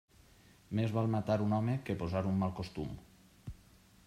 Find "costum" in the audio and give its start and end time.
2.63-3.01